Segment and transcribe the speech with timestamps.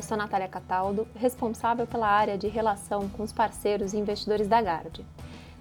[0.00, 4.62] eu sou Natália Cataldo, responsável pela área de relação com os parceiros e investidores da
[4.62, 5.04] Gard.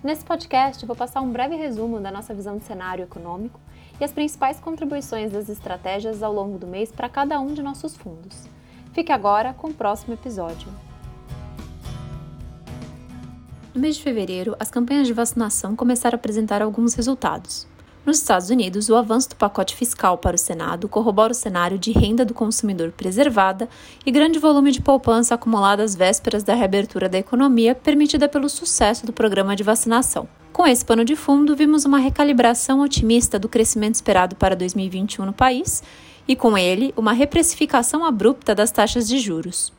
[0.02, 3.60] Nesse podcast, vou passar um breve resumo da nossa visão de cenário econômico
[4.00, 7.98] e as principais contribuições das estratégias ao longo do mês para cada um de nossos
[7.98, 8.48] fundos.
[8.94, 10.70] Fique agora com o próximo episódio.
[13.76, 17.68] No mês de fevereiro, as campanhas de vacinação começaram a apresentar alguns resultados.
[18.10, 21.92] Nos Estados Unidos, o avanço do pacote fiscal para o Senado corrobora o cenário de
[21.92, 23.70] renda do consumidor preservada
[24.04, 29.06] e grande volume de poupança acumulada às vésperas da reabertura da economia, permitida pelo sucesso
[29.06, 30.28] do programa de vacinação.
[30.52, 35.32] Com esse pano de fundo, vimos uma recalibração otimista do crescimento esperado para 2021 no
[35.32, 35.84] país
[36.28, 39.72] e, com ele, uma reprecificação abrupta das taxas de juros.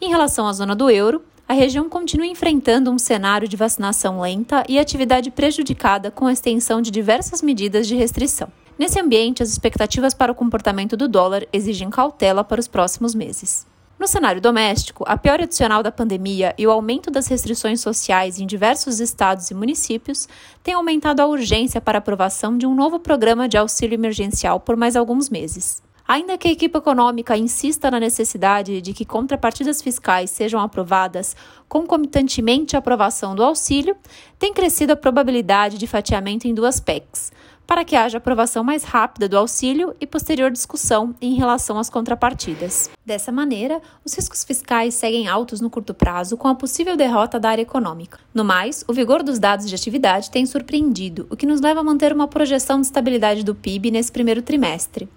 [0.00, 4.64] Em relação à zona do euro, a região continua enfrentando um cenário de vacinação lenta
[4.66, 8.48] e atividade prejudicada com a extensão de diversas medidas de restrição.
[8.78, 13.66] Nesse ambiente, as expectativas para o comportamento do dólar exigem cautela para os próximos meses.
[13.98, 18.46] No cenário doméstico, a pior adicional da pandemia e o aumento das restrições sociais em
[18.46, 20.26] diversos estados e municípios
[20.62, 24.96] têm aumentado a urgência para aprovação de um novo programa de auxílio emergencial por mais
[24.96, 25.83] alguns meses.
[26.06, 31.34] Ainda que a equipe econômica insista na necessidade de que contrapartidas fiscais sejam aprovadas
[31.66, 33.96] concomitantemente à aprovação do auxílio,
[34.38, 37.32] tem crescido a probabilidade de fatiamento em duas PECs,
[37.66, 42.90] para que haja aprovação mais rápida do auxílio e posterior discussão em relação às contrapartidas.
[43.04, 47.50] Dessa maneira, os riscos fiscais seguem altos no curto prazo com a possível derrota da
[47.50, 48.18] área econômica.
[48.32, 51.84] No mais, o vigor dos dados de atividade tem surpreendido, o que nos leva a
[51.84, 55.08] manter uma projeção de estabilidade do PIB nesse primeiro trimestre,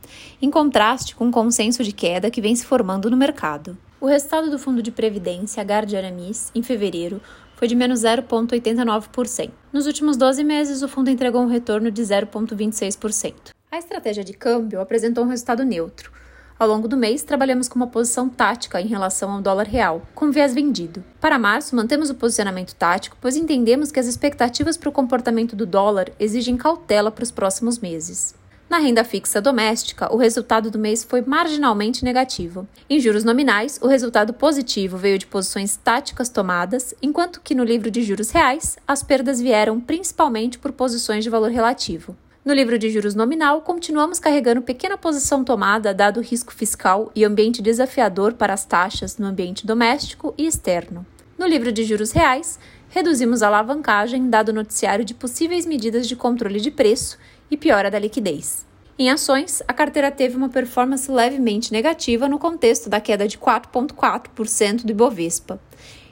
[0.42, 3.78] em contraste com o consenso de queda que vem se formando no mercado.
[4.00, 7.20] O resultado do Fundo de Previdência, Gard Aramis, em fevereiro,
[7.58, 9.52] foi de menos 0,89%.
[9.73, 13.50] Nos últimos 12 meses, o fundo entregou um retorno de 0,26%.
[13.69, 16.11] A estratégia de câmbio apresentou um resultado neutro.
[16.59, 20.31] Ao longo do mês, trabalhamos com uma posição tática em relação ao dólar real, com
[20.31, 21.03] viés vendido.
[21.19, 25.66] Para março, mantemos o posicionamento tático, pois entendemos que as expectativas para o comportamento do
[25.66, 28.34] dólar exigem cautela para os próximos meses.
[28.69, 32.67] Na renda fixa doméstica, o resultado do mês foi marginalmente negativo.
[32.89, 37.89] Em juros nominais, o resultado positivo veio de posições táticas tomadas, enquanto que no livro
[37.89, 42.13] de juros reais, as perdas vieram principalmente por posições de valor relativo.
[42.44, 47.23] No livro de juros nominal, continuamos carregando pequena posição tomada dado o risco fiscal e
[47.23, 51.06] ambiente desafiador para as taxas no ambiente doméstico e externo.
[51.38, 56.16] No livro de juros reais, reduzimos a alavancagem dado o noticiário de possíveis medidas de
[56.16, 57.17] controle de preço
[57.50, 58.66] e piora da liquidez.
[59.00, 64.84] Em ações, a carteira teve uma performance levemente negativa no contexto da queda de 4,4%
[64.84, 65.59] do Ibovespa.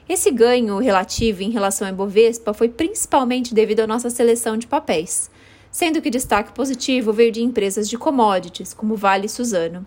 [0.08, 5.28] Esse ganho relativo em relação ao Ibovespa foi principalmente devido à nossa seleção de papéis,
[5.68, 9.84] sendo que destaque positivo veio de empresas de commodities, como Vale e Suzano,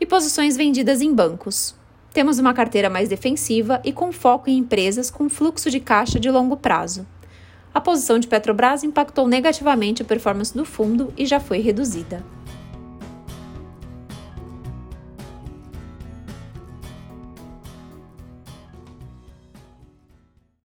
[0.00, 1.74] e posições vendidas em bancos.
[2.12, 6.30] Temos uma carteira mais defensiva e com foco em empresas com fluxo de caixa de
[6.30, 7.04] longo prazo
[7.76, 12.24] a posição de Petrobras impactou negativamente a performance do fundo e já foi reduzida.